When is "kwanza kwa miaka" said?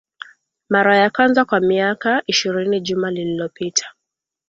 1.09-2.23